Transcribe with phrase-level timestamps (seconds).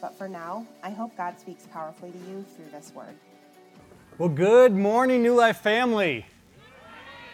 [0.00, 3.16] But for now, I hope God speaks powerfully to you through this word.
[4.16, 6.24] Well, good morning, New Life family.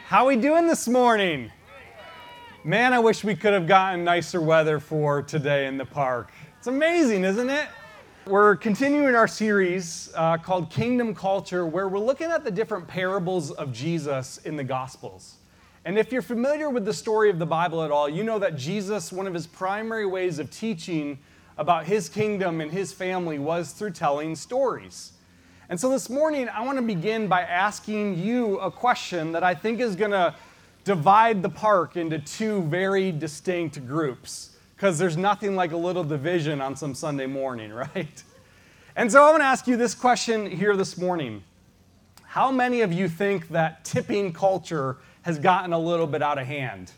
[0.07, 1.53] How we doing this morning?
[2.65, 6.33] Man, I wish we could have gotten nicer weather for today in the park.
[6.57, 7.69] It's amazing, isn't it?
[8.27, 13.51] We're continuing our series uh, called Kingdom Culture, where we're looking at the different parables
[13.51, 15.35] of Jesus in the Gospels.
[15.85, 18.57] And if you're familiar with the story of the Bible at all, you know that
[18.57, 21.19] Jesus, one of his primary ways of teaching
[21.57, 25.13] about his kingdom and his family was through telling stories.
[25.69, 29.55] And so this morning, I want to begin by asking you a question that I
[29.55, 30.35] think is going to
[30.85, 36.61] divide the park into two very distinct groups, because there's nothing like a little division
[36.61, 38.23] on some Sunday morning, right?
[38.97, 41.43] And so I want to ask you this question here this morning
[42.25, 46.47] How many of you think that tipping culture has gotten a little bit out of
[46.47, 46.93] hand?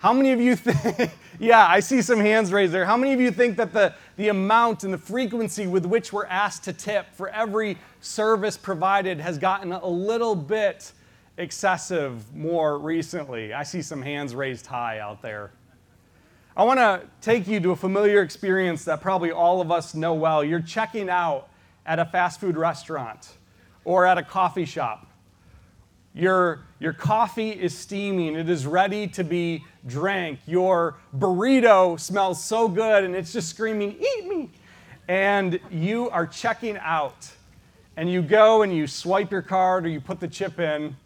[0.00, 2.86] How many of you think, yeah, I see some hands raised there.
[2.86, 6.24] How many of you think that the, the amount and the frequency with which we're
[6.24, 10.92] asked to tip for every service provided has gotten a little bit
[11.36, 13.52] excessive more recently?
[13.52, 15.52] I see some hands raised high out there.
[16.56, 20.14] I want to take you to a familiar experience that probably all of us know
[20.14, 20.42] well.
[20.42, 21.50] You're checking out
[21.84, 23.34] at a fast food restaurant
[23.84, 25.09] or at a coffee shop.
[26.12, 30.40] Your, your coffee is steaming, it is ready to be drank.
[30.46, 34.50] Your burrito smells so good and it's just screaming, Eat me!
[35.06, 37.30] And you are checking out.
[37.96, 40.96] And you go and you swipe your card or you put the chip in,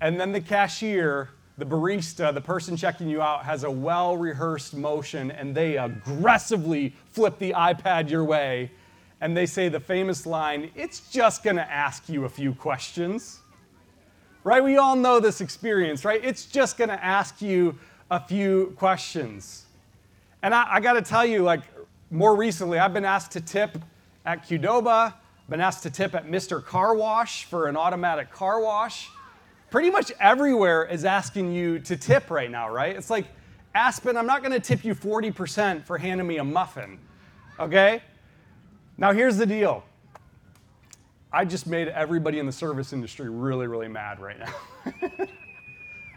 [0.00, 4.74] and then the cashier, the barista, the person checking you out, has a well rehearsed
[4.74, 8.70] motion and they aggressively flip the iPad your way.
[9.20, 13.40] And they say the famous line, It's just gonna ask you a few questions
[14.44, 14.62] right?
[14.62, 16.22] We all know this experience, right?
[16.22, 17.78] It's just going to ask you
[18.10, 19.64] a few questions.
[20.42, 21.62] And I, I got to tell you, like,
[22.10, 23.78] more recently, I've been asked to tip
[24.26, 25.14] at Qdoba,
[25.48, 26.64] been asked to tip at Mr.
[26.64, 29.10] Car Wash for an automatic car wash.
[29.70, 32.94] Pretty much everywhere is asking you to tip right now, right?
[32.94, 33.26] It's like,
[33.74, 36.98] Aspen, I'm not going to tip you 40% for handing me a muffin,
[37.58, 38.02] okay?
[38.96, 39.82] Now, here's the deal
[41.34, 45.26] I just made everybody in the service industry really, really mad right now.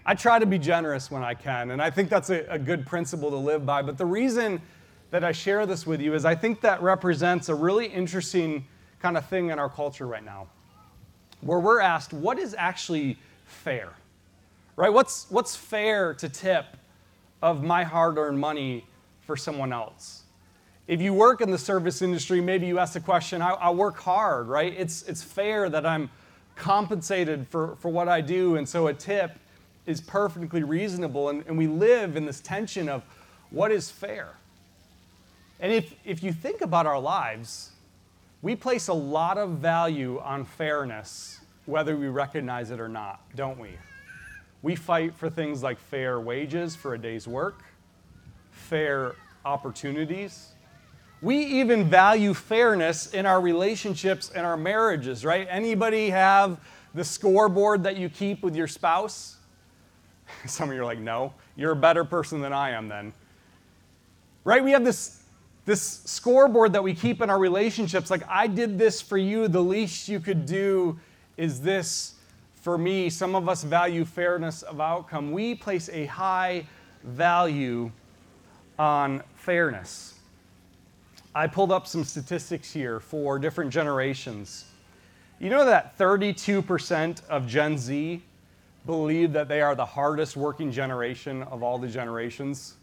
[0.05, 2.85] I try to be generous when I can, and I think that's a, a, good
[2.85, 3.81] principle to live by.
[3.81, 4.61] But the reason
[5.09, 8.67] that I share this with you is I think that represents a really interesting
[8.99, 10.49] kind of thing in our culture right now,
[11.41, 13.93] where we're asked, what is actually fair?
[14.75, 14.93] Right?
[14.93, 16.77] What's, what's fair to tip
[17.41, 18.85] of my hard earned money
[19.21, 20.25] for someone else?
[20.87, 23.97] If you work in the service industry, maybe you ask the question, I, I work
[23.97, 24.73] hard, right?
[24.77, 26.09] It's, it's fair that I'm
[26.55, 29.37] compensated for, for what I do, and so a tip
[29.85, 31.27] is perfectly reasonable.
[31.29, 33.03] And, and we live in this tension of
[33.49, 34.29] what is fair.
[35.59, 37.71] And if, if you think about our lives,
[38.41, 43.59] we place a lot of value on fairness, whether we recognize it or not, don't
[43.59, 43.71] we?
[44.61, 47.63] We fight for things like fair wages for a day's work,
[48.51, 50.53] fair opportunities,
[51.21, 55.47] we even value fairness in our relationships and our marriages, right?
[55.49, 56.59] Anybody have
[56.93, 59.37] the scoreboard that you keep with your spouse?
[60.45, 63.13] Some of you are like, no, you're a better person than I am then.
[64.43, 64.63] Right?
[64.63, 65.23] We have this,
[65.65, 68.11] this scoreboard that we keep in our relationships.
[68.11, 69.47] Like, I did this for you.
[69.47, 70.99] The least you could do
[71.35, 72.13] is this
[72.55, 73.09] for me.
[73.09, 75.31] Some of us value fairness of outcome.
[75.31, 76.65] We place a high
[77.03, 77.91] value
[78.77, 80.16] on fairness.
[81.37, 84.65] I pulled up some statistics here for different generations.
[85.39, 88.23] You know that 32% of Gen Z
[88.87, 92.77] believe that they are the hardest working generation of all the generations?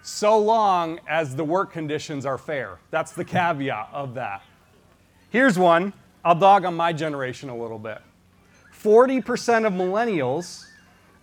[0.00, 2.78] So long as the work conditions are fair.
[2.90, 4.40] That's the caveat of that.
[5.28, 5.92] Here's one
[6.24, 8.00] I'll dog on my generation a little bit.
[8.82, 10.64] 40% of millennials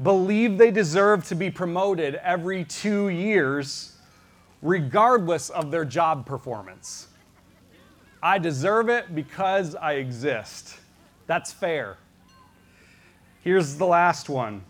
[0.03, 3.90] believe they deserve to be promoted every two years
[4.61, 7.07] regardless of their job performance.
[8.23, 10.77] I deserve it because I exist.
[11.27, 11.97] That's fair.
[13.43, 14.63] Here's the last one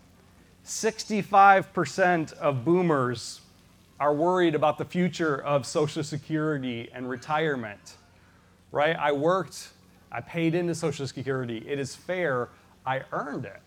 [0.66, 3.42] 65% of boomers
[4.00, 7.98] are worried about the future of Social Security and retirement,
[8.72, 8.96] right?
[8.96, 9.70] I worked,
[10.12, 11.64] I paid into Social Security.
[11.68, 12.50] It is fair.
[12.86, 13.62] I earned it.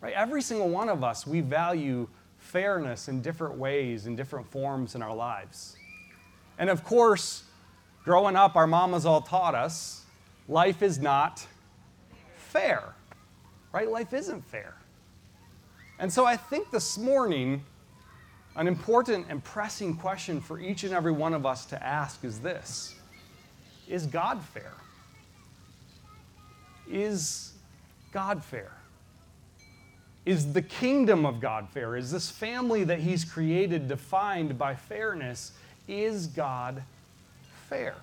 [0.00, 0.12] Right?
[0.14, 2.08] Every single one of us, we value
[2.46, 5.76] fairness in different ways, in different forms in our lives.
[6.58, 7.44] And of course,
[8.04, 10.04] growing up, our mamas all taught us
[10.48, 11.44] life is not
[12.36, 12.94] fair,
[13.72, 13.90] right?
[13.90, 14.74] Life isn't fair.
[15.98, 17.64] And so I think this morning,
[18.54, 22.38] an important and pressing question for each and every one of us to ask is
[22.40, 22.94] this
[23.88, 24.72] Is God fair?
[26.88, 27.52] Is
[28.12, 28.72] God fair?
[30.26, 31.94] Is the kingdom of God fair?
[31.94, 35.52] Is this family that He's created defined by fairness?
[35.86, 36.82] Is God
[37.68, 37.94] fair?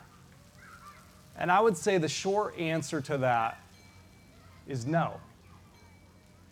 [1.37, 3.59] And I would say the short answer to that
[4.67, 5.19] is no.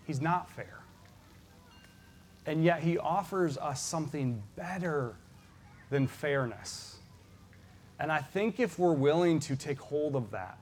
[0.06, 0.80] He's not fair.
[2.46, 5.16] And yet He offers us something better
[5.90, 6.98] than fairness.
[7.98, 10.58] And I think if we're willing to take hold of that,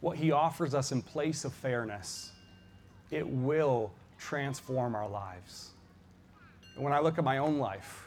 [0.00, 2.30] what He offers us in place of fairness,
[3.10, 3.90] it will
[4.24, 5.70] transform our lives.
[6.74, 8.06] And when I look at my own life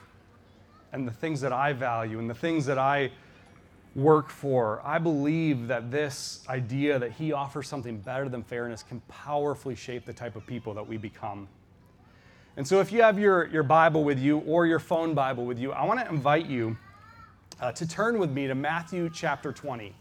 [0.92, 3.12] and the things that I value and the things that I
[3.96, 9.00] work for, I believe that this idea that He offers something better than fairness can
[9.08, 11.48] powerfully shape the type of people that we become.
[12.58, 15.60] And so, if you have your, your Bible with you or your phone Bible with
[15.60, 16.76] you, I want to invite you
[17.62, 19.94] uh, to turn with me to Matthew chapter 20.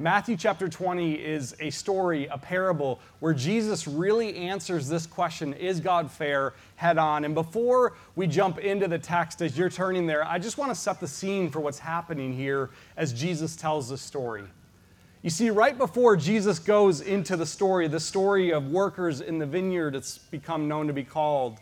[0.00, 5.80] Matthew chapter 20 is a story, a parable, where Jesus really answers this question Is
[5.80, 6.54] God fair?
[6.76, 7.24] head on.
[7.24, 10.76] And before we jump into the text, as you're turning there, I just want to
[10.76, 14.44] set the scene for what's happening here as Jesus tells this story.
[15.22, 19.46] You see, right before Jesus goes into the story, the story of workers in the
[19.46, 21.58] vineyard, it's become known to be called,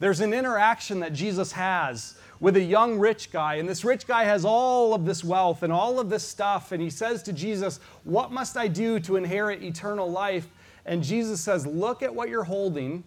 [0.00, 3.56] there's an interaction that Jesus has with a young rich guy.
[3.56, 6.72] And this rich guy has all of this wealth and all of this stuff.
[6.72, 10.48] And he says to Jesus, What must I do to inherit eternal life?
[10.86, 13.04] And Jesus says, Look at what you're holding,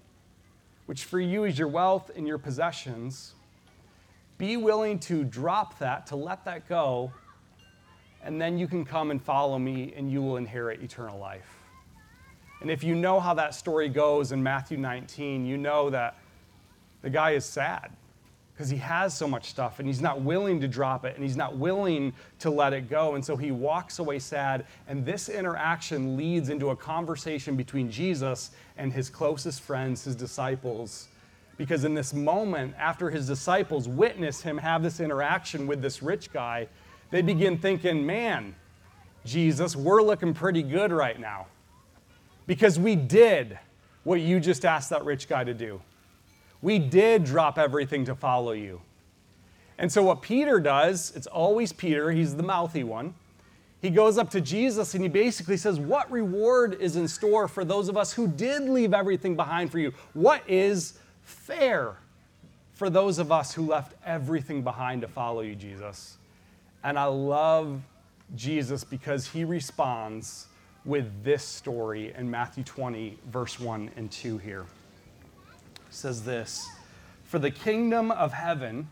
[0.85, 3.33] which for you is your wealth and your possessions.
[4.37, 7.11] Be willing to drop that, to let that go,
[8.23, 11.57] and then you can come and follow me and you will inherit eternal life.
[12.61, 16.17] And if you know how that story goes in Matthew 19, you know that
[17.01, 17.91] the guy is sad
[18.61, 21.35] because he has so much stuff and he's not willing to drop it and he's
[21.35, 23.15] not willing to let it go.
[23.15, 24.67] And so he walks away sad.
[24.87, 31.07] And this interaction leads into a conversation between Jesus and his closest friends, his disciples.
[31.57, 36.31] Because in this moment, after his disciples witness him have this interaction with this rich
[36.31, 36.67] guy,
[37.09, 38.53] they begin thinking, man,
[39.25, 41.47] Jesus, we're looking pretty good right now.
[42.45, 43.57] Because we did
[44.03, 45.81] what you just asked that rich guy to do.
[46.61, 48.81] We did drop everything to follow you.
[49.77, 53.15] And so, what Peter does, it's always Peter, he's the mouthy one.
[53.81, 57.65] He goes up to Jesus and he basically says, What reward is in store for
[57.65, 59.91] those of us who did leave everything behind for you?
[60.13, 61.95] What is fair
[62.73, 66.17] for those of us who left everything behind to follow you, Jesus?
[66.83, 67.81] And I love
[68.35, 70.45] Jesus because he responds
[70.85, 74.65] with this story in Matthew 20, verse 1 and 2 here
[75.91, 76.67] says this
[77.23, 78.89] For the kingdom of heaven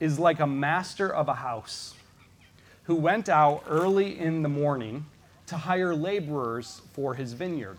[0.00, 1.94] is like a master of a house
[2.84, 5.06] who went out early in the morning
[5.46, 7.78] to hire laborers for his vineyard.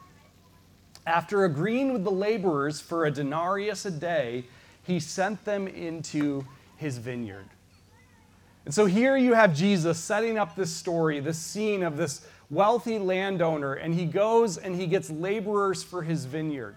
[1.05, 4.45] After agreeing with the laborers for a denarius a day,
[4.83, 6.45] he sent them into
[6.77, 7.45] his vineyard.
[8.65, 12.99] And so here you have Jesus setting up this story, this scene of this wealthy
[12.99, 16.75] landowner, and he goes and he gets laborers for his vineyard.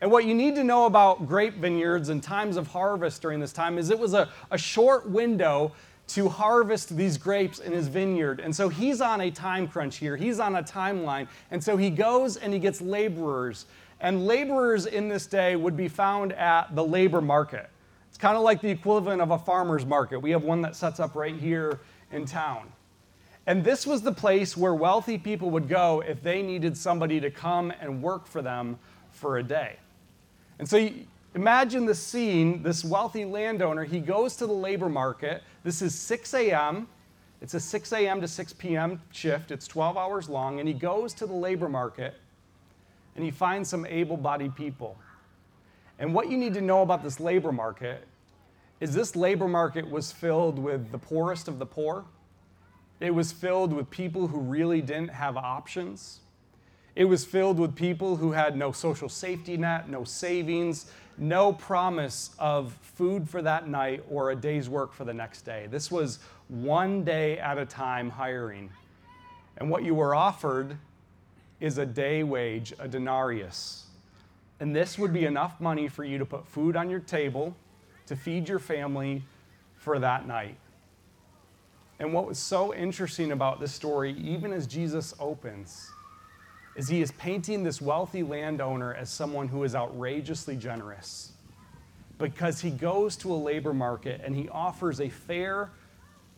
[0.00, 3.52] And what you need to know about grape vineyards and times of harvest during this
[3.52, 5.72] time is it was a, a short window
[6.08, 8.40] to harvest these grapes in his vineyard.
[8.40, 11.28] And so he's on a time crunch here, he's on a timeline.
[11.50, 13.66] And so he goes and he gets laborers.
[14.00, 17.68] And laborers in this day would be found at the labor market.
[18.08, 20.18] It's kind of like the equivalent of a farmer's market.
[20.18, 21.80] We have one that sets up right here
[22.10, 22.72] in town.
[23.46, 27.30] And this was the place where wealthy people would go if they needed somebody to
[27.30, 28.78] come and work for them
[29.10, 29.76] for a day.
[30.60, 35.42] And so you, imagine the scene this wealthy landowner, he goes to the labor market.
[35.64, 36.86] This is 6 a.m.
[37.40, 38.20] It's a 6 a.m.
[38.20, 39.00] to 6 p.m.
[39.10, 42.14] shift, it's 12 hours long, and he goes to the labor market
[43.16, 44.98] and he finds some able bodied people.
[45.98, 48.06] And what you need to know about this labor market
[48.80, 52.04] is this labor market was filled with the poorest of the poor.
[53.00, 56.20] It was filled with people who really didn't have options.
[56.96, 62.30] It was filled with people who had no social safety net, no savings, no promise
[62.38, 65.68] of food for that night or a day's work for the next day.
[65.70, 66.18] This was
[66.48, 68.70] one day at a time hiring.
[69.58, 70.76] And what you were offered
[71.60, 73.84] is a day wage, a denarius.
[74.58, 77.54] And this would be enough money for you to put food on your table,
[78.06, 79.22] to feed your family
[79.76, 80.56] for that night.
[81.98, 85.90] And what was so interesting about this story, even as Jesus opens,
[86.76, 91.32] is he is painting this wealthy landowner as someone who is outrageously generous
[92.18, 95.70] because he goes to a labor market and he offers a fair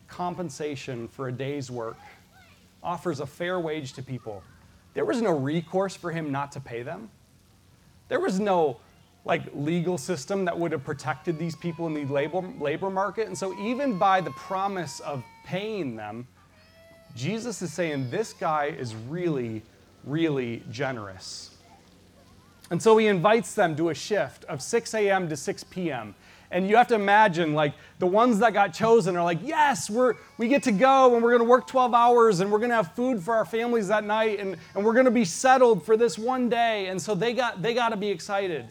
[0.09, 1.97] compensation for a day's work,
[2.83, 4.43] offers a fair wage to people.
[4.95, 7.11] There was no recourse for him not to pay them.
[8.09, 8.79] There was no
[9.25, 13.29] like legal system that would have protected these people in the labor, labor market.
[13.29, 16.27] And so even by the promise of paying them,
[17.15, 19.63] Jesus is saying this guy is really,
[20.05, 21.51] really generous.
[22.71, 25.29] And so he invites them to a shift of 6 a.m.
[25.29, 26.15] to 6 p.m.
[26.51, 30.17] And you have to imagine, like, the ones that got chosen are like, yes, we're,
[30.37, 32.77] we get to go and we're going to work 12 hours and we're going to
[32.77, 35.97] have food for our families that night and, and we're going to be settled for
[35.97, 36.87] this one day.
[36.87, 38.69] And so they got, they got to be excited.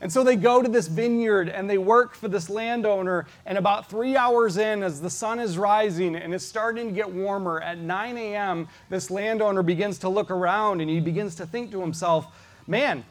[0.00, 3.26] And so they go to this vineyard and they work for this landowner.
[3.46, 7.10] And about three hours in, as the sun is rising and it's starting to get
[7.10, 11.70] warmer, at 9 a.m., this landowner begins to look around and he begins to think
[11.70, 12.26] to himself,
[12.66, 13.04] man,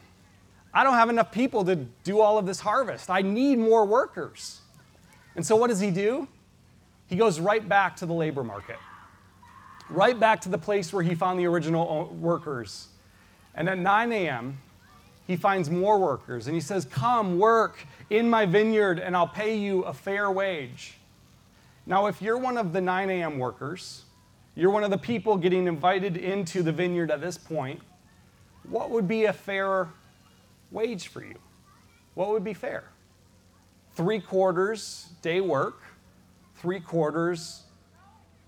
[0.72, 3.10] I don't have enough people to do all of this harvest.
[3.10, 4.60] I need more workers.
[5.34, 6.28] And so what does he do?
[7.08, 8.76] He goes right back to the labor market,
[9.88, 12.88] right back to the place where he found the original workers.
[13.54, 14.58] And at 9 a.m.,
[15.26, 19.56] he finds more workers and he says, Come work in my vineyard and I'll pay
[19.56, 20.94] you a fair wage.
[21.84, 23.38] Now, if you're one of the 9 a.m.
[23.38, 24.04] workers,
[24.54, 27.80] you're one of the people getting invited into the vineyard at this point,
[28.68, 29.88] what would be a fair
[30.70, 31.38] wage for you?
[32.14, 32.84] What would be fair?
[33.94, 35.82] Three quarters day work,
[36.56, 37.62] three quarters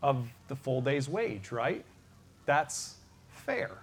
[0.02, 1.84] of the full day's wage, right?
[2.46, 2.96] That's
[3.28, 3.78] fair.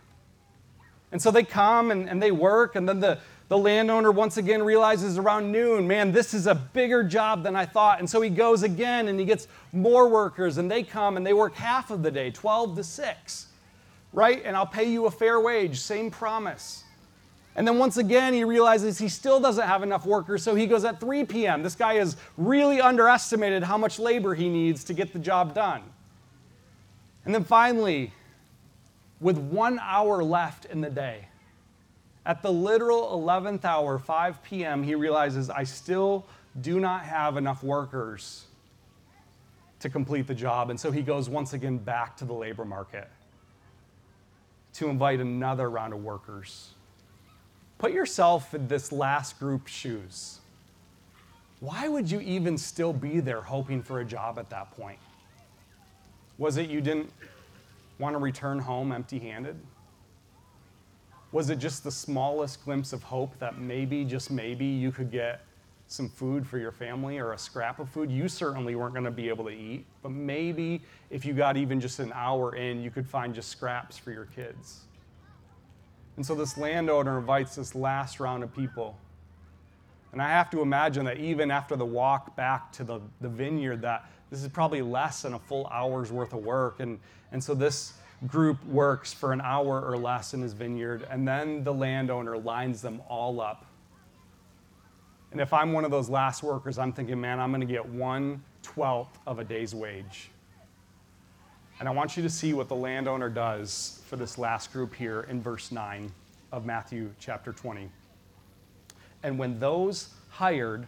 [1.15, 4.62] And so they come and, and they work, and then the, the landowner once again
[4.62, 8.00] realizes around noon, man, this is a bigger job than I thought.
[8.00, 11.31] And so he goes again and he gets more workers, and they come and they
[11.31, 13.48] work half of the day, 12 to 6,
[14.12, 14.41] right?
[14.43, 16.84] And I'll pay you a fair wage, same promise.
[17.55, 20.84] And then once again, he realizes he still doesn't have enough workers, so he goes
[20.84, 21.63] at 3 p.m.
[21.63, 25.81] This guy has really underestimated how much labor he needs to get the job done.
[27.24, 28.12] And then finally,
[29.19, 31.27] with one hour left in the day,
[32.25, 36.25] at the literal 11th hour, 5 p.m., he realizes, I still
[36.60, 38.45] do not have enough workers
[39.79, 40.69] to complete the job.
[40.69, 43.07] And so he goes once again back to the labor market
[44.74, 46.72] to invite another round of workers.
[47.77, 50.39] Put yourself in this last group's shoes.
[51.60, 55.00] Why would you even still be there hoping for a job at that point?
[56.38, 57.12] Was it you didn't
[57.98, 59.60] want to return home empty handed?
[61.32, 65.42] Was it just the smallest glimpse of hope that maybe, just maybe, you could get
[65.88, 68.10] some food for your family or a scrap of food?
[68.10, 71.80] You certainly weren't going to be able to eat, but maybe if you got even
[71.80, 74.82] just an hour in, you could find just scraps for your kids.
[76.16, 78.98] And so this landowner invites this last round of people.
[80.14, 83.82] And I have to imagine that even after the walk back to the, the vineyard,
[83.82, 86.79] that this is probably less than a full hour's worth of work.
[86.79, 87.00] And,
[87.32, 87.94] and so this
[88.27, 92.82] group works for an hour or less in his vineyard, and then the landowner lines
[92.82, 93.65] them all up.
[95.32, 97.86] And if I'm one of those last workers, I'm thinking, man, I'm going to get
[97.86, 100.29] one twelfth of a day's wage.
[101.79, 105.27] And I want you to see what the landowner does for this last group here
[105.29, 106.10] in verse 9
[106.53, 107.89] of Matthew chapter 20.
[109.24, 110.88] And when those hired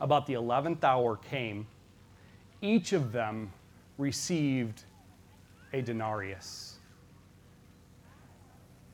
[0.00, 1.66] about the 11th hour came,
[2.60, 3.52] each of them
[3.98, 4.82] received
[5.72, 6.76] a denarius.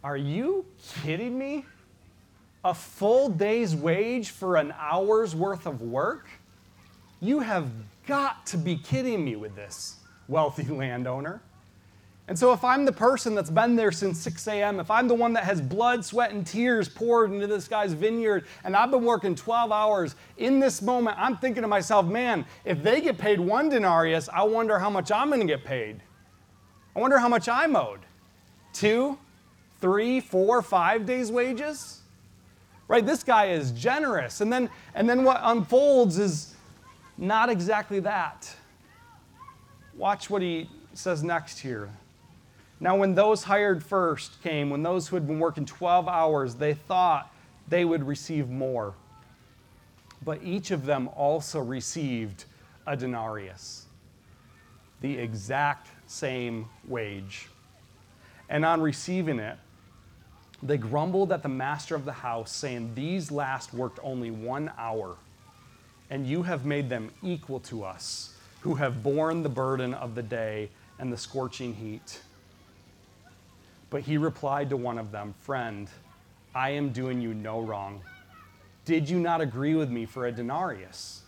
[0.03, 0.67] Are you
[1.03, 1.65] kidding me?
[2.65, 6.29] A full day's wage for an hour's worth of work?
[7.21, 7.71] You have
[8.07, 9.97] got to be kidding me with this
[10.29, 11.41] wealthy landowner.
[12.27, 15.15] And so, if I'm the person that's been there since 6 a.m., if I'm the
[15.15, 19.05] one that has blood, sweat, and tears poured into this guy's vineyard, and I've been
[19.05, 23.39] working 12 hours, in this moment, I'm thinking to myself, man, if they get paid
[23.39, 26.01] one denarius, I wonder how much I'm going to get paid.
[26.97, 28.01] I wonder how much I'm owed.
[28.73, 29.19] Two,
[29.83, 32.01] three, four, five days' wages?
[32.89, 33.05] Right?
[33.05, 34.41] This guy is generous.
[34.41, 36.55] And then, and then what unfolds is
[37.19, 38.51] not exactly that.
[39.95, 41.91] Watch what he says next here.
[42.81, 46.75] Now, when those hired first came, when those who had been working 12 hours, they
[46.75, 47.33] thought
[47.69, 48.95] they would receive more.
[50.25, 52.45] But each of them also received
[52.87, 53.87] a denarius.
[55.01, 57.49] the exact same wage.
[58.49, 59.59] And on receiving it,
[60.63, 65.17] they grumbled at the master of the house, saying, These last worked only one hour,
[66.09, 70.23] and you have made them equal to us, who have borne the burden of the
[70.23, 72.21] day and the scorching heat.
[73.91, 75.89] But he replied to one of them, Friend,
[76.55, 78.03] I am doing you no wrong.
[78.85, 81.23] Did you not agree with me for a denarius?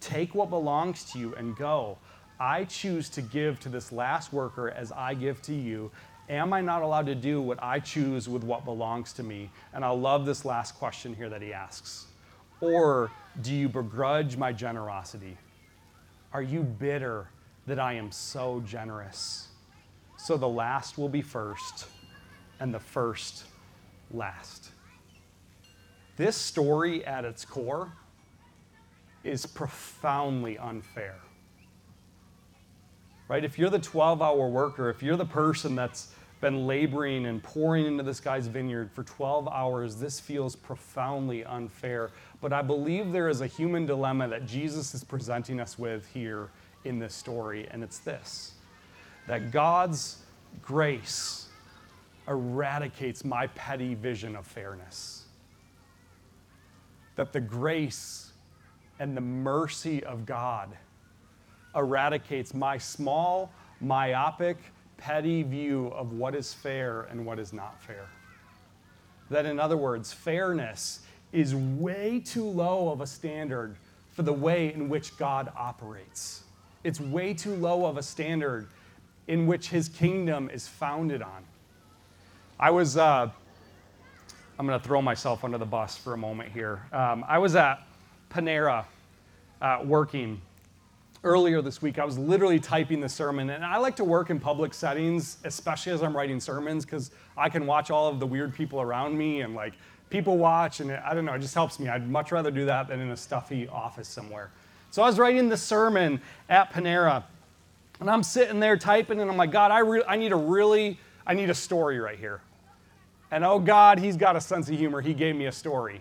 [0.00, 1.98] Take what belongs to you and go.
[2.40, 5.90] I choose to give to this last worker as I give to you.
[6.28, 9.50] Am I not allowed to do what I choose with what belongs to me?
[9.72, 12.06] And I love this last question here that he asks.
[12.60, 15.36] Or do you begrudge my generosity?
[16.32, 17.28] Are you bitter
[17.66, 19.47] that I am so generous?
[20.18, 21.86] So the last will be first,
[22.60, 23.44] and the first
[24.10, 24.70] last.
[26.16, 27.92] This story at its core
[29.22, 31.14] is profoundly unfair.
[33.28, 33.44] Right?
[33.44, 37.86] If you're the 12 hour worker, if you're the person that's been laboring and pouring
[37.86, 42.10] into this guy's vineyard for 12 hours, this feels profoundly unfair.
[42.40, 46.50] But I believe there is a human dilemma that Jesus is presenting us with here
[46.84, 48.54] in this story, and it's this
[49.28, 50.16] that God's
[50.62, 51.48] grace
[52.26, 55.26] eradicates my petty vision of fairness.
[57.16, 58.32] That the grace
[58.98, 60.70] and the mercy of God
[61.76, 64.56] eradicates my small, myopic,
[64.96, 68.08] petty view of what is fair and what is not fair.
[69.30, 71.00] That, in other words, fairness
[71.32, 73.76] is way too low of a standard
[74.12, 76.44] for the way in which God operates.
[76.82, 78.68] It's way too low of a standard
[79.28, 81.44] in which his kingdom is founded on.
[82.58, 83.30] I was, uh,
[84.58, 86.82] I'm going to throw myself under the bus for a moment here.
[86.92, 87.86] Um, I was at
[88.30, 88.84] Panera
[89.62, 90.40] uh, working
[91.24, 93.50] earlier this week, I was literally typing the sermon.
[93.50, 97.48] And I like to work in public settings, especially as I'm writing sermons, because I
[97.48, 99.74] can watch all of the weird people around me and like
[100.10, 100.80] people watch.
[100.80, 101.88] And it, I don't know, it just helps me.
[101.88, 104.50] I'd much rather do that than in a stuffy office somewhere.
[104.90, 107.24] So I was writing the sermon at Panera.
[108.00, 110.98] And I'm sitting there typing, and I'm like, God, I, re- I need a really,
[111.26, 112.40] I need a story right here.
[113.30, 115.00] And oh God, he's got a sense of humor.
[115.00, 116.00] He gave me a story.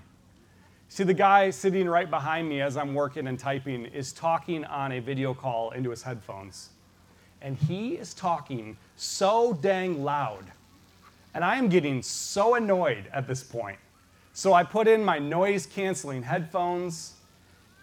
[0.90, 4.94] See, the guy sitting right behind me as I'm working and typing is talking on
[4.94, 6.70] a video call into his headphones.
[7.42, 10.46] And he is talking so dang loud.
[11.34, 13.78] And I am getting so annoyed at this point.
[14.34, 17.17] So I put in my noise canceling headphones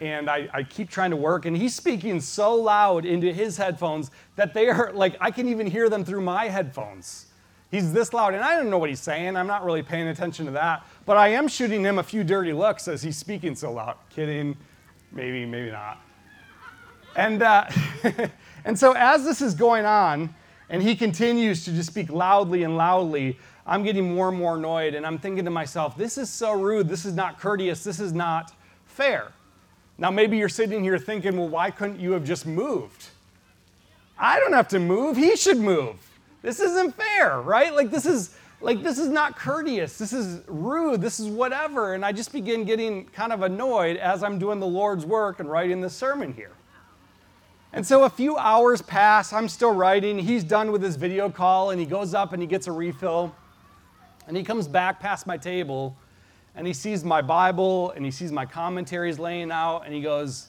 [0.01, 1.47] and I, I, keep trying to work.
[1.47, 5.67] And he's speaking so loud into his headphones that they are like, I can even
[5.67, 7.27] hear them through my headphones.
[7.71, 9.37] He's this loud, and I don't know what he's saying.
[9.37, 10.87] I'm not really paying attention to that.
[11.07, 13.97] But I am shooting him a few dirty looks as he's speaking so loud.
[14.11, 14.57] Kidding.
[15.13, 16.01] Maybe, maybe not.
[17.17, 17.69] And, uh,
[18.65, 20.35] and so as this is going on,
[20.71, 24.95] and he continues to just speak loudly and loudly, I'm getting more and more annoyed,
[24.95, 26.89] and I'm thinking to myself, this is so rude.
[26.89, 27.83] This is not courteous.
[27.83, 28.53] This is not
[28.85, 29.33] fair.
[29.97, 33.07] Now, maybe you're sitting here thinking, well, why couldn't you have just moved?
[34.19, 35.17] I don't have to move.
[35.17, 35.97] He should move.
[36.43, 37.73] This isn't fair, right?
[37.73, 42.05] Like, this is like this is not courteous this is rude this is whatever and
[42.05, 45.81] i just begin getting kind of annoyed as i'm doing the lord's work and writing
[45.81, 46.53] this sermon here
[47.75, 51.71] and so a few hours pass i'm still writing he's done with his video call
[51.71, 53.35] and he goes up and he gets a refill
[54.27, 55.95] and he comes back past my table
[56.55, 60.49] and he sees my bible and he sees my commentaries laying out and he goes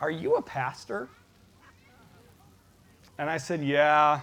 [0.00, 1.08] are you a pastor
[3.18, 4.20] and i said yeah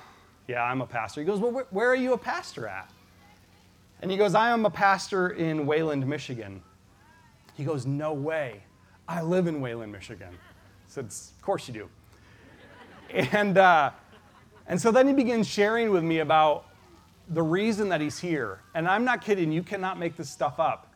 [0.48, 2.92] yeah i'm a pastor he goes well where are you a pastor at
[4.02, 6.62] and he goes, I am a pastor in Wayland, Michigan.
[7.56, 8.64] He goes, No way.
[9.08, 10.30] I live in Wayland, Michigan.
[10.32, 11.90] I said, Of course you do.
[13.32, 13.92] And, uh,
[14.68, 16.66] and so then he begins sharing with me about
[17.30, 18.60] the reason that he's here.
[18.76, 20.87] And I'm not kidding, you cannot make this stuff up.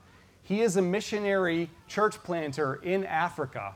[0.51, 3.73] He is a missionary church planter in Africa.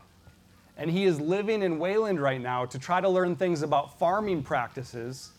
[0.76, 4.42] And he is living in Wayland right now to try to learn things about farming
[4.42, 5.30] practices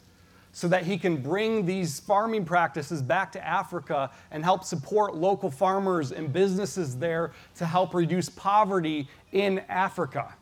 [0.51, 5.51] so that he can bring these farming practices back to Africa and help support local
[5.51, 10.33] farmers and businesses there to help reduce poverty in Africa.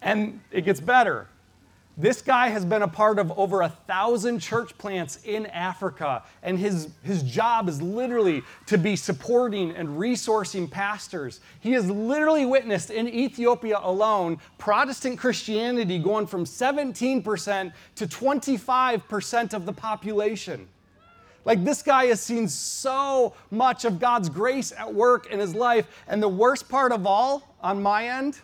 [0.00, 1.26] And it gets better.
[2.00, 6.56] This guy has been a part of over a thousand church plants in Africa, and
[6.56, 11.40] his, his job is literally to be supporting and resourcing pastors.
[11.58, 19.66] He has literally witnessed in Ethiopia alone Protestant Christianity going from 17% to 25% of
[19.66, 20.68] the population.
[21.44, 25.88] Like, this guy has seen so much of God's grace at work in his life,
[26.06, 28.38] and the worst part of all, on my end,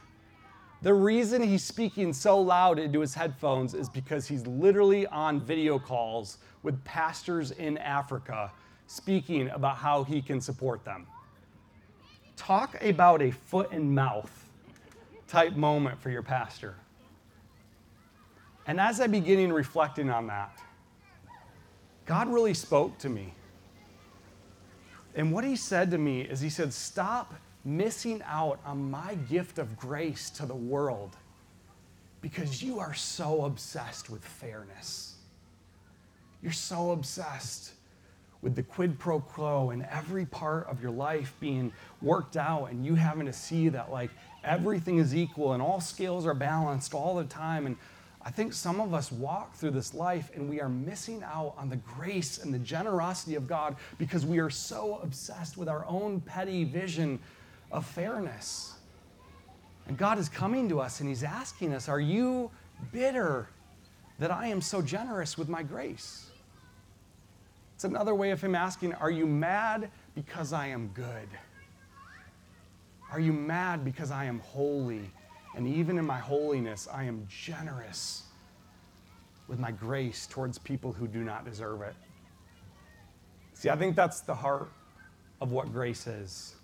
[0.85, 5.79] The reason he's speaking so loud into his headphones is because he's literally on video
[5.79, 8.53] calls with pastors in Africa
[8.87, 11.07] speaking about how he can support them.
[12.37, 14.31] Talk about a foot and mouth
[15.27, 16.75] type moment for your pastor.
[18.67, 20.59] And as I beginning reflecting on that,
[22.05, 23.33] God really spoke to me.
[25.15, 27.33] And what he said to me is, he said, Stop
[27.65, 31.17] missing out on my gift of grace to the world
[32.21, 35.17] because you are so obsessed with fairness.
[36.43, 37.73] You're so obsessed
[38.43, 41.73] with the quid pro quo and every part of your life being
[42.03, 44.11] worked out and you having to see that like
[44.45, 47.77] everything is equal and all scales are balanced all the time and
[48.27, 51.69] I think some of us walk through this life and we are missing out on
[51.69, 56.21] the grace and the generosity of God because we are so obsessed with our own
[56.21, 57.19] petty vision
[57.73, 58.75] of fairness.
[59.87, 62.51] And God is coming to us and He's asking us, Are you
[62.93, 63.49] bitter
[64.19, 66.31] that I am so generous with my grace?
[67.75, 71.29] It's another way of Him asking, Are you mad because I am good?
[73.11, 75.11] Are you mad because I am holy?
[75.57, 78.25] And even in my holiness, I am generous
[79.47, 81.95] with my grace towards people who do not deserve it.
[83.53, 84.71] See, I think that's the heart
[85.41, 86.57] of what grace is.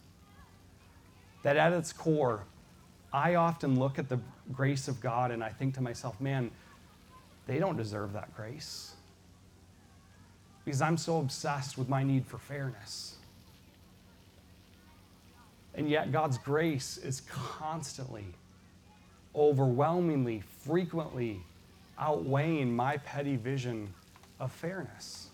[1.42, 2.44] That at its core,
[3.12, 4.20] I often look at the
[4.52, 6.50] grace of God and I think to myself, man,
[7.46, 8.94] they don't deserve that grace.
[10.64, 13.16] Because I'm so obsessed with my need for fairness.
[15.74, 18.26] And yet, God's grace is constantly
[19.34, 21.40] overwhelmingly, frequently
[21.98, 23.92] outweighing my petty vision
[24.40, 25.28] of fairness.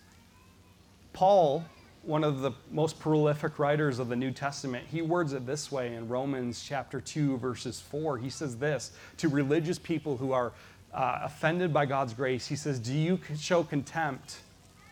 [1.12, 1.64] Paul,
[2.07, 5.95] one of the most prolific writers of the New Testament, he words it this way
[5.95, 8.19] in Romans chapter 2, verses 4.
[8.19, 10.53] He says this to religious people who are
[10.95, 12.47] uh, offended by God's grace.
[12.47, 14.38] He says, Do you show contempt?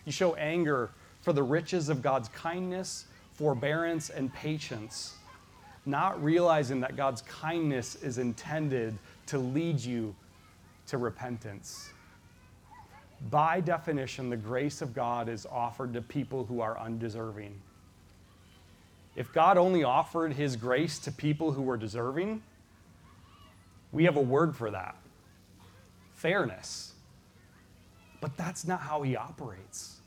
[0.04, 0.90] You show anger
[1.22, 5.14] for the riches of God's kindness, forbearance, and patience
[5.86, 8.96] not realizing that God's kindness is intended
[9.26, 10.14] to lead you
[10.86, 11.90] to repentance.
[13.30, 17.60] By definition, the grace of God is offered to people who are undeserving.
[19.16, 22.42] If God only offered his grace to people who were deserving,
[23.92, 24.96] we have a word for that
[26.14, 26.94] fairness.
[28.22, 29.98] But that's not how he operates.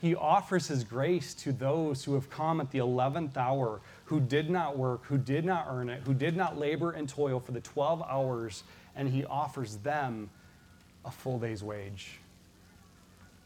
[0.00, 4.48] He offers his grace to those who have come at the 11th hour, who did
[4.48, 7.60] not work, who did not earn it, who did not labor and toil for the
[7.60, 8.62] 12 hours,
[8.94, 10.30] and he offers them
[11.04, 12.19] a full day's wage.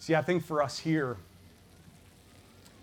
[0.04, 1.16] See, I think for us here,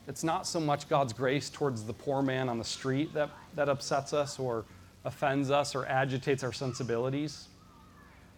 [0.08, 3.70] it's not so much God's grace towards the poor man on the street that, that
[3.70, 4.66] upsets us or
[5.06, 7.48] offends us or agitates our sensibilities.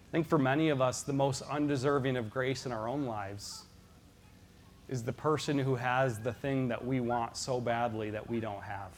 [0.10, 3.64] I think for many of us, the most undeserving of grace in our own lives
[4.90, 8.64] is the person who has the thing that we want so badly that we don't
[8.64, 8.92] have.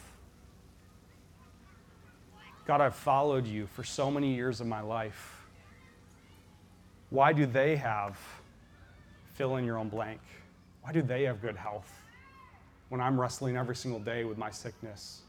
[2.65, 5.45] God, I've followed you for so many years of my life.
[7.11, 8.17] Why do they have
[9.35, 10.21] fill in your own blank?
[10.81, 11.91] Why do they have good health
[12.89, 15.21] when I'm wrestling every single day with my sickness?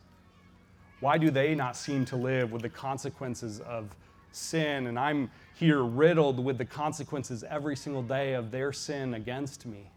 [1.01, 3.95] Why do they not seem to live with the consequences of
[4.33, 9.66] sin and I'm here riddled with the consequences every single day of their sin against
[9.66, 9.90] me?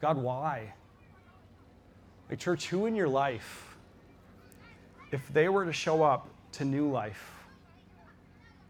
[0.00, 0.74] God, why?
[2.28, 3.76] Like, church, who in your life,
[5.10, 7.34] if they were to show up to new life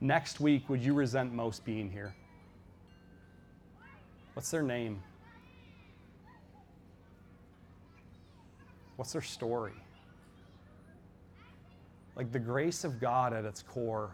[0.01, 2.15] next week, would you resent most being here?
[4.39, 5.03] What's their name?
[8.95, 9.73] What's their story?
[12.15, 14.13] Like the grace of God at its core,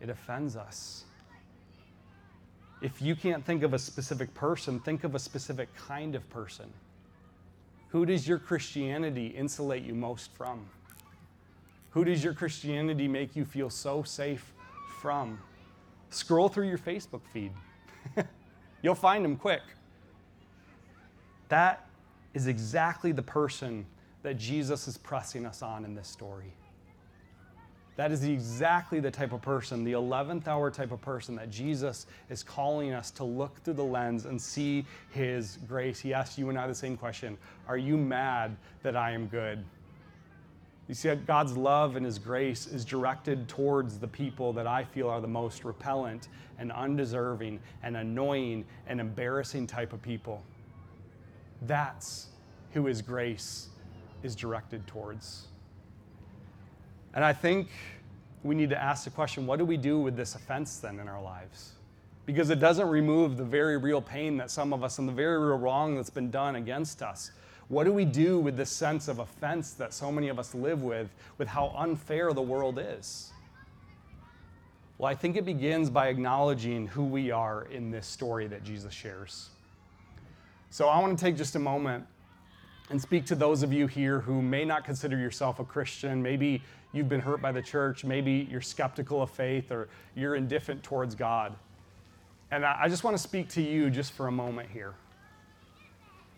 [0.00, 1.06] it offends us.
[2.80, 6.72] If you can't think of a specific person, think of a specific kind of person.
[7.88, 10.64] Who does your Christianity insulate you most from?
[11.90, 14.52] Who does your Christianity make you feel so safe
[15.00, 15.40] from?
[16.10, 17.50] Scroll through your Facebook feed.
[18.82, 19.62] You'll find them quick.
[21.48, 21.86] That
[22.34, 23.86] is exactly the person
[24.22, 26.52] that Jesus is pressing us on in this story.
[27.96, 32.06] That is exactly the type of person, the 11th hour type of person that Jesus
[32.30, 35.98] is calling us to look through the lens and see his grace.
[35.98, 37.36] He asks you and I the same question
[37.66, 39.64] Are you mad that I am good?
[40.88, 45.08] You see, God's love and his grace is directed towards the people that I feel
[45.08, 50.42] are the most repellent and undeserving and annoying and embarrassing type of people.
[51.62, 52.28] That's
[52.72, 53.68] who his grace
[54.22, 55.48] is directed towards.
[57.14, 57.68] And I think
[58.42, 61.08] we need to ask the question what do we do with this offense then in
[61.08, 61.72] our lives?
[62.24, 65.38] Because it doesn't remove the very real pain that some of us and the very
[65.38, 67.30] real wrong that's been done against us.
[67.68, 70.82] What do we do with this sense of offense that so many of us live
[70.82, 73.32] with, with how unfair the world is?
[74.96, 78.92] Well, I think it begins by acknowledging who we are in this story that Jesus
[78.92, 79.50] shares.
[80.70, 82.04] So I want to take just a moment
[82.90, 86.22] and speak to those of you here who may not consider yourself a Christian.
[86.22, 90.82] Maybe you've been hurt by the church, maybe you're skeptical of faith, or you're indifferent
[90.82, 91.54] towards God.
[92.50, 94.94] And I just want to speak to you just for a moment here.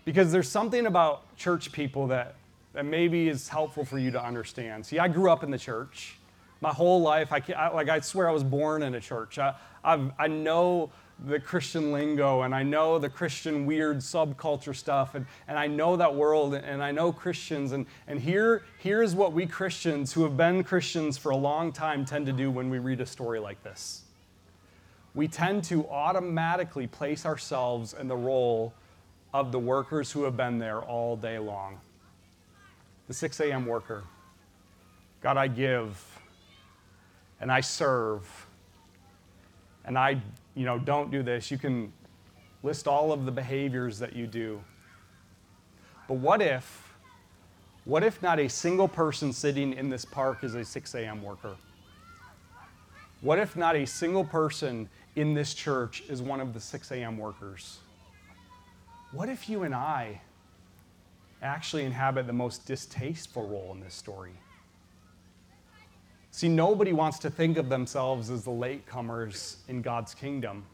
[0.05, 2.35] Because there's something about church people that,
[2.73, 4.87] that maybe is helpful for you to understand.
[4.87, 6.17] See, I grew up in the church.
[6.61, 9.39] My whole life, I, I like I swear I was born in a church.
[9.39, 10.91] I, I've, I know
[11.27, 15.97] the Christian lingo and I know the Christian weird subculture stuff and, and I know
[15.97, 20.37] that world and I know Christians and, and here here's what we Christians who have
[20.37, 23.63] been Christians for a long time tend to do when we read a story like
[23.63, 24.03] this.
[25.15, 28.73] We tend to automatically place ourselves in the role
[29.33, 31.81] of the workers who have been there all day long.
[33.09, 33.67] The 6 a.m.
[33.67, 34.05] worker.
[35.21, 36.03] God, I give
[37.41, 38.47] and I serve
[39.85, 40.21] and I,
[40.55, 41.51] you know, don't do this.
[41.51, 41.93] You can
[42.63, 44.63] list all of the behaviors that you do.
[46.07, 46.95] But what if,
[47.85, 51.23] what if not a single person sitting in this park is a 6 a.m.
[51.23, 51.57] worker?
[53.21, 57.19] What if not a single person in this church is one of the 6 a.m.
[57.19, 57.79] workers?
[59.13, 60.21] What if you and I
[61.43, 64.33] actually inhabit the most distasteful role in this story?
[66.31, 70.65] See, nobody wants to think of themselves as the latecomers in God's kingdom.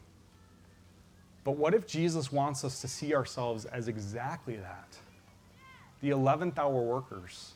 [1.43, 4.97] But what if Jesus wants us to see ourselves as exactly that?
[6.01, 7.53] The 11th hour workers,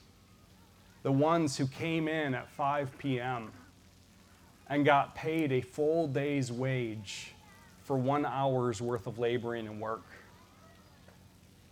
[1.04, 3.52] the ones who came in at 5 p.m.
[4.67, 7.34] and got paid a full day's wage
[7.84, 10.06] for one hour's worth of laboring and work.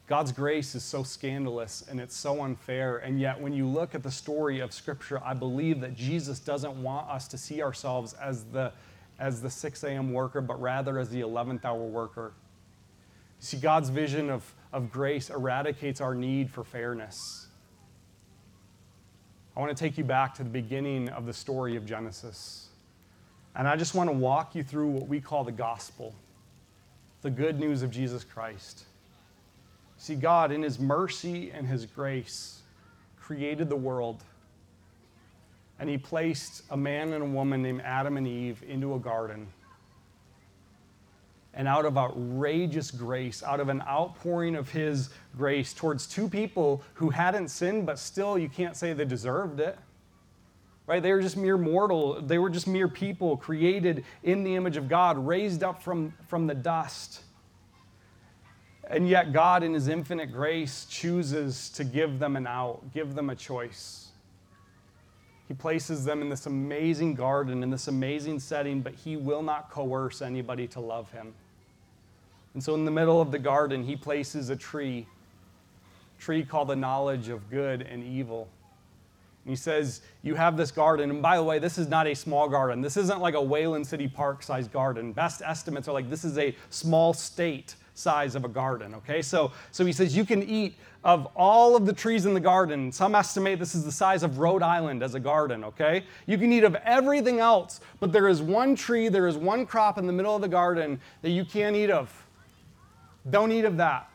[0.10, 2.98] God's grace is so scandalous and it's so unfair.
[2.98, 6.82] And yet, when you look at the story of Scripture, I believe that Jesus doesn't
[6.82, 8.74] want us to see ourselves as the,
[9.20, 10.12] as the 6 a.m.
[10.12, 12.34] worker, but rather as the 11th hour worker.
[13.40, 17.46] You see, God's vision of, of grace eradicates our need for fairness.
[19.56, 22.70] I want to take you back to the beginning of the story of Genesis.
[23.56, 26.16] And I just want to walk you through what we call the gospel,
[27.22, 28.86] the good news of Jesus Christ.
[30.00, 32.62] See, God, in His mercy and His grace,
[33.20, 34.24] created the world.
[35.78, 39.48] And He placed a man and a woman named Adam and Eve into a garden.
[41.54, 46.82] And out of outrageous grace, out of an outpouring of His grace towards two people
[46.94, 49.78] who hadn't sinned, but still you can't say they deserved it.
[50.88, 51.04] Right?
[51.04, 52.22] They were just mere mortal.
[52.22, 56.48] They were just mere people created in the image of God, raised up from, from
[56.48, 57.24] the dust
[58.90, 63.30] and yet, God, in His infinite grace, chooses to give them an out, give them
[63.30, 64.08] a choice.
[65.48, 69.70] He places them in this amazing garden, in this amazing setting, but He will not
[69.70, 71.34] coerce anybody to love Him.
[72.56, 75.06] And so, in the middle of the garden, He places a tree,
[76.18, 78.48] a tree called the knowledge of good and evil.
[79.46, 81.10] And he says, You have this garden.
[81.10, 82.82] And by the way, this is not a small garden.
[82.82, 85.14] This isn't like a Wayland City Park sized garden.
[85.14, 89.22] Best estimates are like this is a small state size of a garden, okay?
[89.22, 92.92] So, so he says you can eat of all of the trees in the garden.
[92.92, 96.04] Some estimate this is the size of Rhode Island as a garden, okay?
[96.26, 99.98] You can eat of everything else, but there is one tree, there is one crop
[99.98, 102.12] in the middle of the garden that you can't eat of.
[103.30, 104.10] Don't eat of that.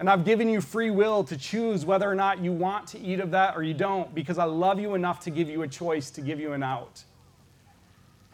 [0.00, 3.18] And I've given you free will to choose whether or not you want to eat
[3.18, 6.10] of that or you don't, because I love you enough to give you a choice,
[6.12, 7.02] to give you an out.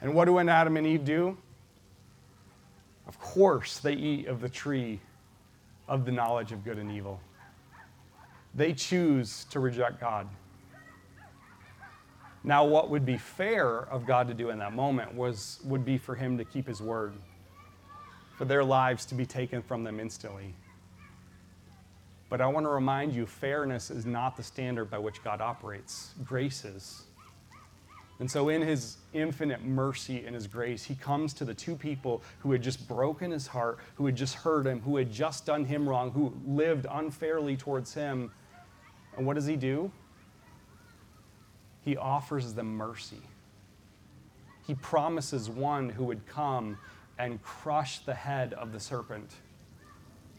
[0.03, 1.39] And what do Adam and Eve do?
[3.07, 5.01] Of course, they eat of the tree
[5.89, 7.21] of the knowledge of good and evil.
[8.55, 10.29] They choose to reject God.
[12.43, 15.97] Now, what would be fair of God to do in that moment was, would be
[15.97, 17.15] for him to keep his word,
[18.37, 20.55] for their lives to be taken from them instantly.
[22.29, 26.13] But I want to remind you fairness is not the standard by which God operates,
[26.25, 27.05] grace is.
[28.21, 32.23] And so, in his infinite mercy and his grace, he comes to the two people
[32.39, 35.65] who had just broken his heart, who had just hurt him, who had just done
[35.65, 38.31] him wrong, who lived unfairly towards him.
[39.17, 39.91] And what does he do?
[41.83, 43.21] He offers them mercy.
[44.67, 46.79] He promises one who would come
[47.19, 49.31] and crush the head of the serpent,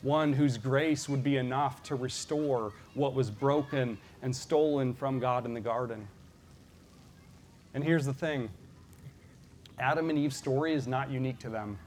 [0.01, 5.45] one whose grace would be enough to restore what was broken and stolen from God
[5.45, 6.07] in the garden.
[7.75, 8.49] And here's the thing
[9.77, 11.77] Adam and Eve's story is not unique to them.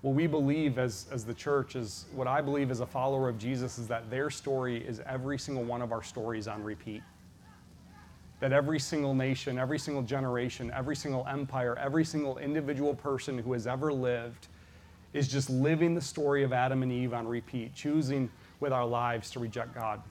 [0.00, 3.38] What we believe as, as the church is what I believe as a follower of
[3.38, 7.02] Jesus is that their story is every single one of our stories on repeat.
[8.40, 13.52] That every single nation, every single generation, every single empire, every single individual person who
[13.52, 14.48] has ever lived
[15.12, 19.30] is just living the story of Adam and Eve on repeat, choosing with our lives
[19.30, 20.02] to reject God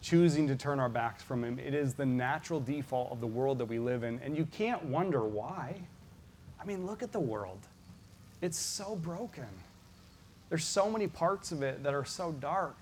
[0.00, 1.58] choosing to turn our backs from Him.
[1.58, 4.20] It is the natural default of the world that we live in.
[4.24, 5.76] And you can't wonder why.
[6.60, 7.60] I mean, look at the world.
[8.40, 9.46] It's so broken.
[10.48, 12.76] There's so many parts of it that are so dark.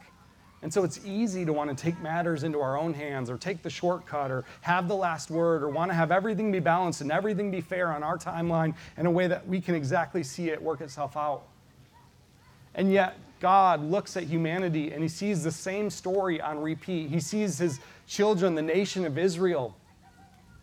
[0.62, 3.62] And so it's easy to want to take matters into our own hands or take
[3.62, 7.12] the shortcut or have the last word or want to have everything be balanced and
[7.12, 10.60] everything be fair on our timeline in a way that we can exactly see it
[10.60, 11.42] work itself out.
[12.74, 17.10] And yet, God looks at humanity and he sees the same story on repeat.
[17.10, 19.76] He sees his children, the nation of Israel,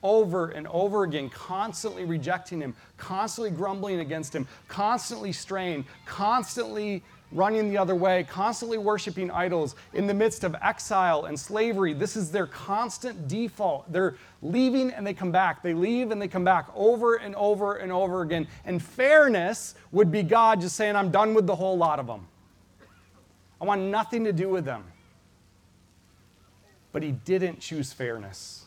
[0.01, 7.69] over and over again, constantly rejecting him, constantly grumbling against him, constantly straying, constantly running
[7.69, 11.93] the other way, constantly worshiping idols in the midst of exile and slavery.
[11.93, 13.91] This is their constant default.
[13.91, 15.63] They're leaving and they come back.
[15.63, 18.47] They leave and they come back over and over and over again.
[18.65, 22.27] And fairness would be God just saying, I'm done with the whole lot of them.
[23.63, 24.83] I want nothing to do with them.
[26.91, 28.65] But he didn't choose fairness,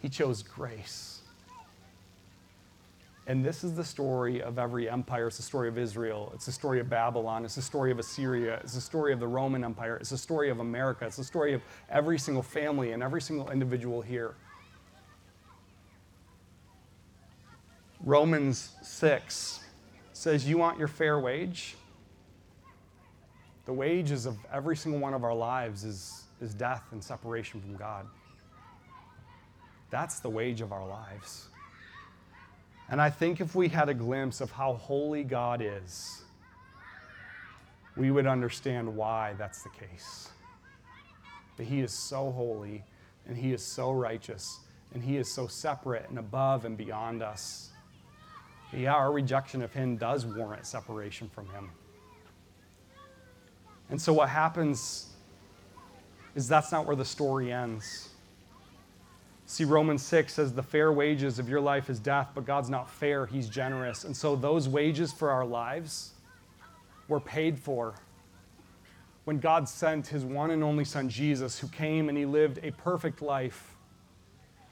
[0.00, 1.22] he chose grace.
[3.26, 5.26] And this is the story of every empire.
[5.26, 6.30] It's the story of Israel.
[6.34, 7.44] It's the story of Babylon.
[7.44, 8.60] It's the story of Assyria.
[8.62, 9.96] It's the story of the Roman Empire.
[9.96, 11.04] It's the story of America.
[11.04, 14.34] It's the story of every single family and every single individual here.
[18.02, 19.60] Romans 6
[20.14, 21.76] says, You want your fair wage?
[23.68, 27.76] The wages of every single one of our lives is, is death and separation from
[27.76, 28.06] God.
[29.90, 31.48] That's the wage of our lives.
[32.88, 36.22] And I think if we had a glimpse of how holy God is,
[37.94, 40.30] we would understand why that's the case.
[41.58, 42.82] That He is so holy
[43.26, 44.60] and He is so righteous
[44.94, 47.68] and He is so separate and above and beyond us.
[48.72, 51.70] Yeah, our rejection of Him does warrant separation from Him.
[53.90, 55.06] And so what happens
[56.34, 58.10] is that's not where the story ends.
[59.46, 62.90] See, Romans 6 says the fair wages of your life is death, but God's not
[62.90, 64.04] fair, He's generous.
[64.04, 66.10] And so those wages for our lives
[67.08, 67.94] were paid for
[69.24, 72.70] when God sent His one and only Son, Jesus, who came and He lived a
[72.72, 73.74] perfect life.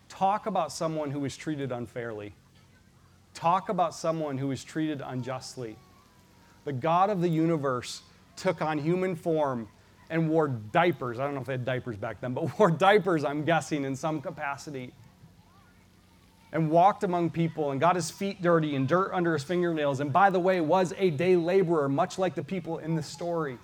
[0.09, 2.35] Talk about someone who was treated unfairly.
[3.35, 5.77] Talk about someone who was treated unjustly.
[6.65, 8.01] The God of the universe
[8.37, 9.69] took on human form
[10.11, 11.19] and wore diapers.
[11.19, 13.97] I don't know if they had diapers back then, but wore diapers, I'm guessing, in
[13.97, 14.93] some capacity.
[16.53, 20.01] And walked among people and got his feet dirty and dirt under his fingernails.
[20.01, 23.59] And by the way, was a day laborer, much like the people in the story.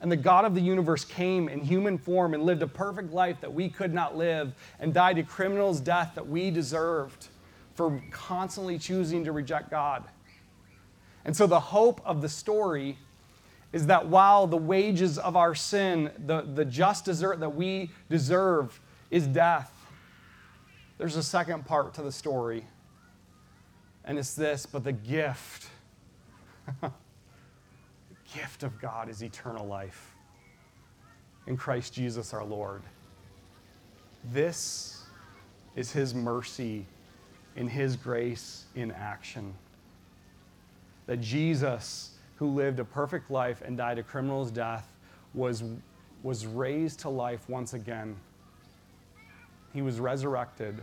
[0.00, 3.40] And the God of the universe came in human form and lived a perfect life
[3.42, 7.28] that we could not live and died a criminal's death that we deserved
[7.74, 10.04] for constantly choosing to reject God.
[11.24, 12.98] And so the hope of the story
[13.72, 18.80] is that while the wages of our sin, the, the just desert that we deserve,
[19.10, 19.72] is death,
[20.98, 22.64] there's a second part to the story.
[24.04, 25.68] And it's this, but the gift,
[26.80, 26.90] the
[28.34, 30.14] gift of God is eternal life
[31.46, 32.82] in Christ Jesus our Lord.
[34.32, 35.04] This
[35.76, 36.86] is His mercy
[37.56, 39.54] in His grace in action.
[41.06, 42.09] That Jesus
[42.40, 44.88] who lived a perfect life and died a criminal's death,
[45.34, 45.62] was,
[46.22, 48.16] was raised to life once again.
[49.74, 50.82] He was resurrected.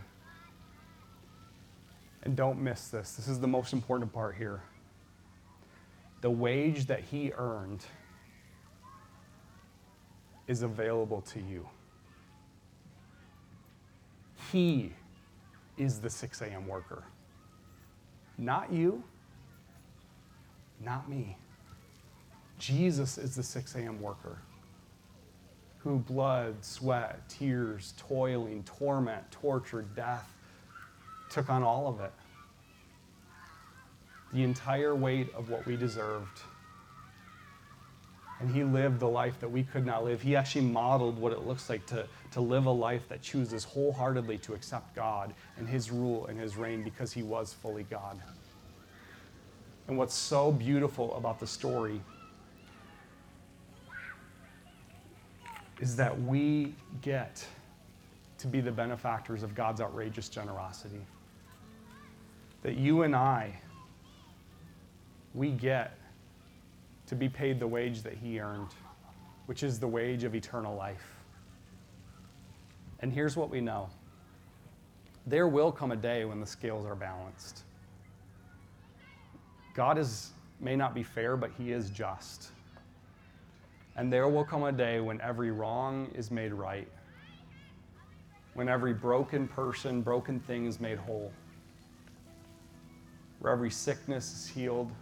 [2.22, 3.16] And don't miss this.
[3.16, 4.62] This is the most important part here.
[6.20, 7.84] The wage that he earned
[10.46, 11.68] is available to you.
[14.52, 14.92] He
[15.76, 16.68] is the 6 a.m.
[16.68, 17.02] worker.
[18.38, 19.02] Not you,
[20.80, 21.36] not me.
[22.58, 24.00] Jesus is the 6 a.m.
[24.00, 24.38] worker
[25.78, 30.34] who blood, sweat, tears, toiling, torment, torture, death
[31.30, 32.12] took on all of it.
[34.32, 36.40] The entire weight of what we deserved.
[38.40, 40.20] And he lived the life that we could not live.
[40.20, 44.38] He actually modeled what it looks like to, to live a life that chooses wholeheartedly
[44.38, 48.20] to accept God and his rule and his reign because he was fully God.
[49.88, 52.00] And what's so beautiful about the story
[55.80, 57.46] is that we get
[58.38, 61.00] to be the benefactors of God's outrageous generosity.
[62.62, 63.52] That you and I,
[65.34, 65.96] we get
[67.06, 68.68] to be paid the wage that He earned,
[69.46, 71.16] which is the wage of eternal life.
[73.00, 73.88] And here's what we know
[75.26, 77.64] there will come a day when the scales are balanced.
[79.74, 82.50] God is, may not be fair, but He is just.
[83.98, 86.86] And there will come a day when every wrong is made right,
[88.54, 91.32] when every broken person, broken thing is made whole,
[93.40, 94.92] where every sickness is healed,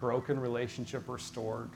[0.00, 1.70] broken relationship restored.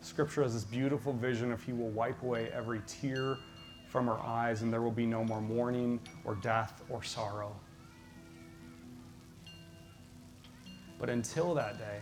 [0.00, 3.38] Scripture has this beautiful vision of He will wipe away every tear
[3.88, 7.56] from our eyes, and there will be no more mourning or death or sorrow.
[11.00, 11.98] But until that day,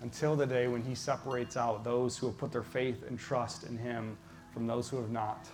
[0.00, 3.64] until the day when He separates out those who have put their faith and trust
[3.64, 4.16] in Him
[4.52, 5.48] from those who have not,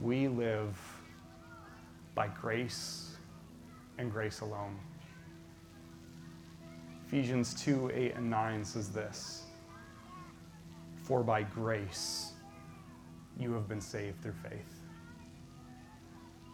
[0.00, 0.78] we live
[2.14, 3.16] by grace
[3.98, 4.78] and grace alone.
[7.06, 9.44] Ephesians 2 8 and 9 says this
[11.04, 12.32] For by grace
[13.38, 14.82] you have been saved through faith.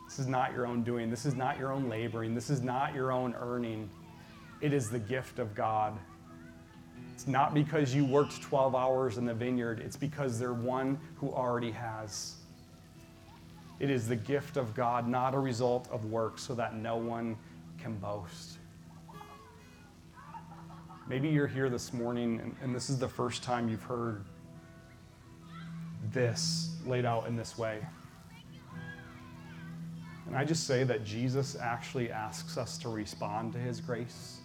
[0.06, 1.08] This is not your own doing.
[1.08, 2.34] This is not your own laboring.
[2.34, 3.88] This is not your own earning.
[4.62, 5.98] It is the gift of God.
[7.12, 11.30] It's not because you worked 12 hours in the vineyard, it's because there's one who
[11.30, 12.36] already has.
[13.80, 17.36] It is the gift of God, not a result of work, so that no one
[17.80, 18.58] can boast.
[21.08, 24.24] Maybe you're here this morning and, and, this is the first time you've heard
[26.12, 27.80] this laid out in this way.
[30.26, 34.41] And I just say that Jesus actually asks us to respond to his grace.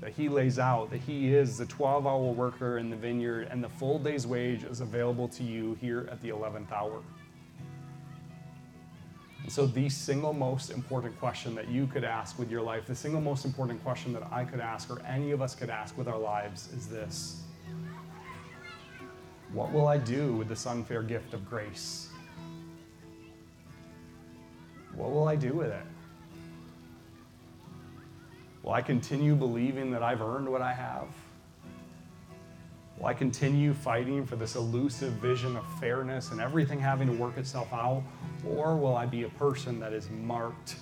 [0.00, 3.64] That he lays out that he is the 12 hour worker in the vineyard and
[3.64, 7.02] the full day's wage is available to you here at the 11th hour.
[9.46, 12.96] And so, the single most important question that you could ask with your life, the
[12.96, 16.08] single most important question that I could ask, or any of us could ask with
[16.08, 17.42] our lives, is this
[19.52, 22.08] What will I do with this unfair gift of grace?
[24.96, 25.86] What will I do with it?
[28.66, 31.06] Will I continue believing that I've earned what I have?
[32.98, 37.38] Will I continue fighting for this elusive vision of fairness and everything having to work
[37.38, 38.02] itself out?
[38.44, 40.74] Or will I be a person that is marked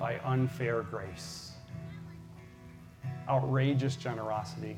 [0.00, 1.52] by unfair grace,
[3.28, 4.76] outrageous generosity,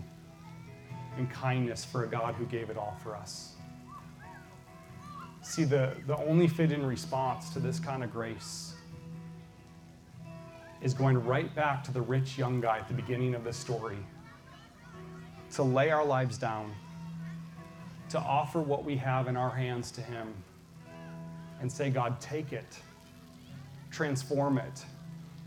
[1.17, 3.55] and kindness for a God who gave it all for us?
[5.41, 8.74] See, the, the only fitting response to this kind of grace
[10.85, 13.97] is going right back to the rich young guy at the beginning of this story
[15.55, 16.75] to lay our lives down,
[18.11, 20.35] to offer what we have in our hands to Him,
[21.61, 22.79] and say, God, take it,
[23.91, 24.85] transform it.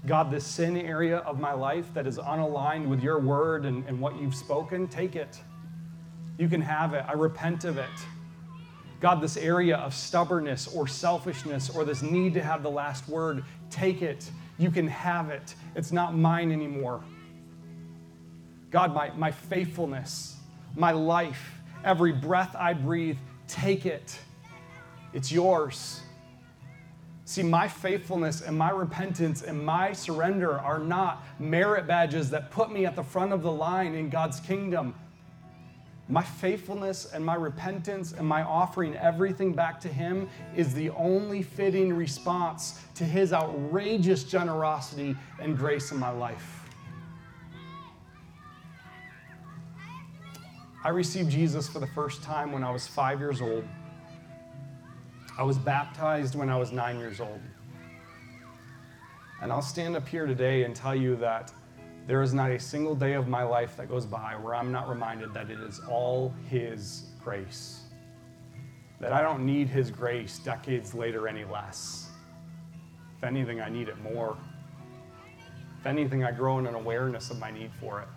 [0.07, 3.99] God, this sin area of my life that is unaligned with your word and, and
[3.99, 5.39] what you've spoken, take it.
[6.39, 7.03] You can have it.
[7.07, 7.85] I repent of it.
[8.99, 13.43] God, this area of stubbornness or selfishness or this need to have the last word,
[13.69, 14.29] take it.
[14.57, 15.53] You can have it.
[15.75, 17.03] It's not mine anymore.
[18.71, 20.37] God, my, my faithfulness,
[20.75, 21.51] my life,
[21.83, 23.17] every breath I breathe,
[23.47, 24.19] take it.
[25.13, 26.01] It's yours.
[27.25, 32.71] See, my faithfulness and my repentance and my surrender are not merit badges that put
[32.71, 34.95] me at the front of the line in God's kingdom.
[36.09, 41.43] My faithfulness and my repentance and my offering everything back to Him is the only
[41.43, 46.63] fitting response to His outrageous generosity and grace in my life.
[50.83, 53.65] I received Jesus for the first time when I was five years old.
[55.37, 57.41] I was baptized when I was nine years old.
[59.41, 61.51] And I'll stand up here today and tell you that
[62.07, 64.87] there is not a single day of my life that goes by where I'm not
[64.87, 67.81] reminded that it is all His grace.
[69.01, 72.09] That I don't need His grace decades later any less.
[73.17, 74.37] If anything, I need it more.
[75.81, 78.07] If anything, I grow in an awareness of my need for it.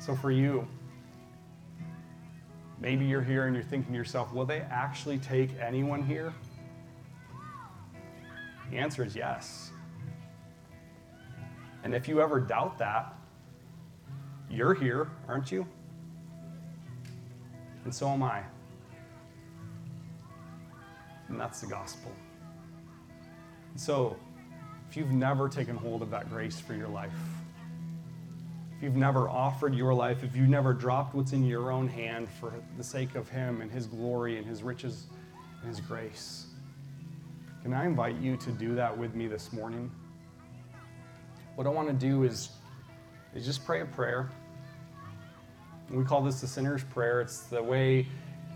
[0.00, 0.68] So for you,
[2.78, 6.34] maybe you're here and you're thinking to yourself, will they actually take anyone here?
[8.70, 9.69] The answer is yes.
[11.82, 13.14] And if you ever doubt that,
[14.50, 15.66] you're here, aren't you?
[17.84, 18.42] And so am I.
[21.28, 22.12] And that's the gospel.
[23.76, 24.16] So,
[24.90, 27.12] if you've never taken hold of that grace for your life,
[28.76, 32.28] if you've never offered your life, if you've never dropped what's in your own hand
[32.40, 35.06] for the sake of Him and His glory and His riches
[35.60, 36.46] and His grace,
[37.62, 39.90] can I invite you to do that with me this morning?
[41.60, 42.48] What I want to do is,
[43.34, 44.30] is just pray a prayer.
[45.90, 47.20] We call this the sinner's prayer.
[47.20, 48.06] It's the way,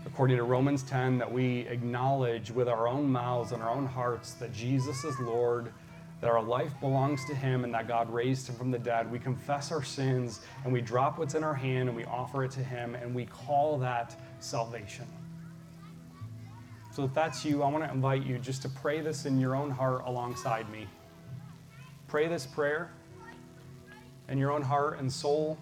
[0.07, 4.31] according to Romans 10, that we acknowledge with our own mouths and our own hearts
[4.39, 5.71] that Jesus is Lord,
[6.19, 9.11] that our life belongs to Him, and that God raised Him from the dead.
[9.11, 12.49] We confess our sins and we drop what's in our hand and we offer it
[12.53, 15.05] to Him, and we call that salvation.
[16.91, 19.55] So if that's you, I want to invite you just to pray this in your
[19.55, 20.87] own heart alongside me.
[22.07, 22.91] Pray this prayer
[24.29, 25.57] in your own heart and soul.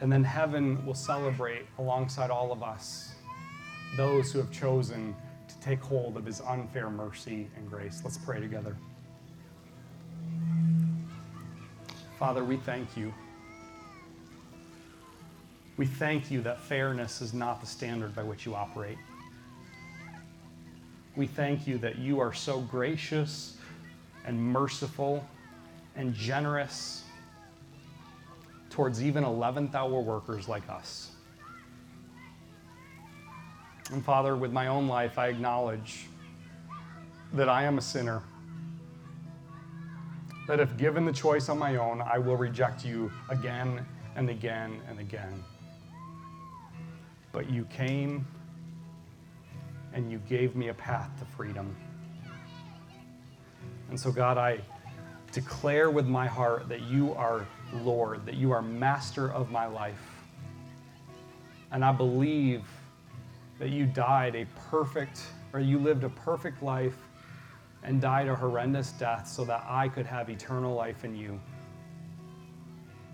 [0.00, 3.14] And then heaven will celebrate alongside all of us
[3.96, 5.16] those who have chosen
[5.48, 8.02] to take hold of his unfair mercy and grace.
[8.04, 8.76] Let's pray together.
[12.18, 13.12] Father, we thank you.
[15.76, 18.98] We thank you that fairness is not the standard by which you operate.
[21.16, 23.57] We thank you that you are so gracious
[24.24, 25.24] and merciful
[25.96, 27.04] and generous
[28.70, 31.10] towards even 11th hour workers like us.
[33.90, 36.06] And Father, with my own life, I acknowledge
[37.32, 38.22] that I am a sinner.
[40.46, 43.84] That if given the choice on my own, I will reject you again
[44.16, 45.42] and again and again.
[47.32, 48.26] But you came
[49.92, 51.74] and you gave me a path to freedom.
[53.88, 54.60] And so, God, I
[55.32, 60.22] declare with my heart that you are Lord, that you are master of my life.
[61.70, 62.64] And I believe
[63.58, 65.20] that you died a perfect,
[65.52, 66.96] or you lived a perfect life
[67.82, 71.38] and died a horrendous death so that I could have eternal life in you.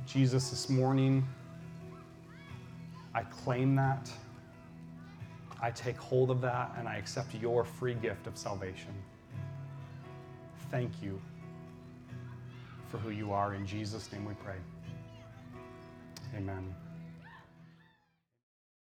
[0.06, 1.26] Jesus, this morning,
[3.14, 4.10] I claim that.
[5.60, 8.92] I take hold of that and I accept your free gift of salvation.
[10.74, 11.20] Thank you
[12.90, 13.54] for who you are.
[13.54, 14.56] In Jesus' name we pray.
[16.36, 16.74] Amen.